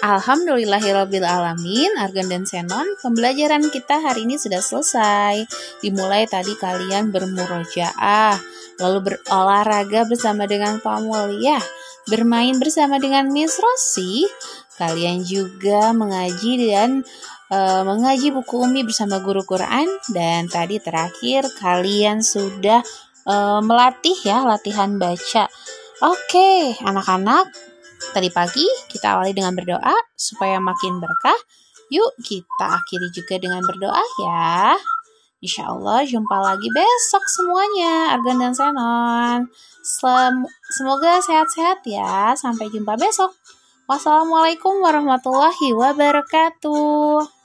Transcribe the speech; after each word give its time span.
Alhamdulillahirabbil 0.00 1.28
alamin, 1.28 1.92
Argan 2.00 2.32
dan 2.32 2.48
Senon, 2.48 2.88
pembelajaran 3.04 3.68
kita 3.68 4.00
hari 4.00 4.24
ini 4.24 4.40
sudah 4.40 4.64
selesai. 4.64 5.44
Dimulai 5.84 6.24
tadi 6.24 6.56
kalian 6.56 7.12
bermurojaah, 7.12 8.40
lalu 8.80 8.98
berolahraga 9.04 10.08
bersama 10.08 10.48
dengan 10.48 10.80
Pak 10.80 11.04
Mulia, 11.04 11.60
bermain 12.08 12.56
bersama 12.56 12.96
dengan 12.96 13.28
Miss 13.28 13.60
Rosi. 13.60 14.24
Kalian 14.80 15.20
juga 15.20 15.92
mengaji 15.92 16.72
dan 16.72 17.04
uh, 17.52 17.84
mengaji 17.84 18.32
buku 18.32 18.56
Umi 18.56 18.80
bersama 18.88 19.20
guru 19.20 19.44
Quran 19.44 19.84
dan 20.16 20.48
tadi 20.48 20.80
terakhir 20.80 21.44
kalian 21.60 22.24
sudah 22.24 22.80
uh, 23.28 23.60
melatih 23.60 24.16
ya 24.24 24.48
latihan 24.48 24.96
baca. 24.96 25.44
Oke, 26.00 26.80
anak-anak, 26.80 27.52
Tadi 28.00 28.32
pagi 28.32 28.64
kita 28.88 29.20
awali 29.20 29.36
dengan 29.36 29.52
berdoa 29.52 29.92
supaya 30.16 30.56
makin 30.56 30.98
berkah. 30.98 31.36
Yuk 31.92 32.16
kita 32.24 32.66
akhiri 32.80 33.08
juga 33.12 33.36
dengan 33.36 33.60
berdoa 33.60 34.04
ya. 34.24 34.78
Insya 35.40 35.72
Allah 35.72 36.04
jumpa 36.04 36.36
lagi 36.36 36.68
besok 36.68 37.24
semuanya 37.28 38.16
Argan 38.16 38.40
dan 38.40 38.52
Senon. 38.52 39.40
Semoga 40.68 41.20
sehat-sehat 41.24 41.84
ya. 41.88 42.36
Sampai 42.36 42.68
jumpa 42.68 42.96
besok. 43.00 43.32
Wassalamualaikum 43.88 44.78
warahmatullahi 44.84 45.72
wabarakatuh. 45.74 47.39